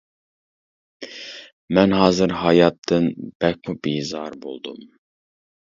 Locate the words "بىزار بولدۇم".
3.87-4.87